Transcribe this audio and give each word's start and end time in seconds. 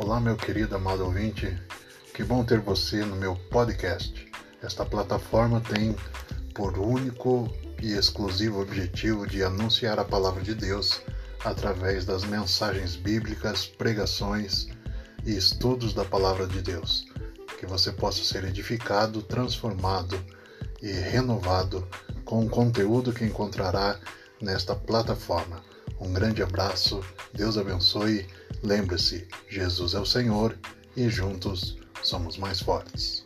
Olá, 0.00 0.20
meu 0.20 0.36
querido 0.36 0.76
amado 0.76 1.04
ouvinte, 1.04 1.60
que 2.14 2.22
bom 2.22 2.44
ter 2.44 2.60
você 2.60 3.04
no 3.04 3.16
meu 3.16 3.34
podcast. 3.50 4.30
Esta 4.62 4.86
plataforma 4.86 5.60
tem 5.60 5.96
por 6.54 6.78
único 6.78 7.52
e 7.82 7.94
exclusivo 7.94 8.62
objetivo 8.62 9.26
de 9.26 9.42
anunciar 9.42 9.98
a 9.98 10.04
palavra 10.04 10.40
de 10.40 10.54
Deus 10.54 11.02
através 11.44 12.04
das 12.04 12.22
mensagens 12.22 12.94
bíblicas, 12.94 13.66
pregações 13.66 14.68
e 15.26 15.36
estudos 15.36 15.92
da 15.92 16.04
palavra 16.04 16.46
de 16.46 16.62
Deus. 16.62 17.04
Que 17.58 17.66
você 17.66 17.90
possa 17.90 18.22
ser 18.22 18.44
edificado, 18.44 19.20
transformado 19.20 20.16
e 20.80 20.92
renovado 20.92 21.84
com 22.24 22.46
o 22.46 22.48
conteúdo 22.48 23.12
que 23.12 23.24
encontrará 23.24 23.98
nesta 24.40 24.76
plataforma. 24.76 25.60
Um 26.00 26.12
grande 26.12 26.42
abraço, 26.42 27.04
Deus 27.34 27.58
abençoe. 27.58 28.26
Lembre-se, 28.62 29.26
Jesus 29.48 29.94
é 29.94 30.00
o 30.00 30.06
Senhor 30.06 30.56
e 30.96 31.08
juntos 31.08 31.76
somos 32.02 32.36
mais 32.36 32.60
fortes. 32.60 33.24